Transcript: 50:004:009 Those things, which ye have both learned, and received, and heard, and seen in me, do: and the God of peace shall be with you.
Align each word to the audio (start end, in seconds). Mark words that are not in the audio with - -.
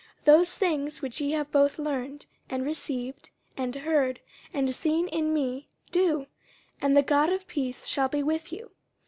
50:004:009 0.21 0.25
Those 0.25 0.57
things, 0.57 1.01
which 1.03 1.21
ye 1.21 1.29
have 1.33 1.51
both 1.51 1.77
learned, 1.77 2.25
and 2.49 2.65
received, 2.65 3.29
and 3.55 3.75
heard, 3.75 4.19
and 4.51 4.73
seen 4.73 5.07
in 5.07 5.31
me, 5.31 5.67
do: 5.91 6.25
and 6.81 6.97
the 6.97 7.03
God 7.03 7.29
of 7.29 7.45
peace 7.47 7.85
shall 7.85 8.07
be 8.09 8.23
with 8.23 8.51
you. 8.51 8.71